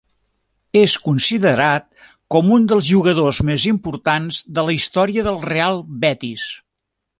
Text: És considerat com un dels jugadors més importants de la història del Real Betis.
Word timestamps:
És 0.79 0.93
considerat 1.01 1.85
com 2.37 2.49
un 2.55 2.65
dels 2.71 2.89
jugadors 2.95 3.43
més 3.51 3.67
importants 3.73 4.41
de 4.57 4.67
la 4.71 4.77
història 4.81 5.29
del 5.31 5.41
Real 5.53 5.81
Betis. 6.07 6.51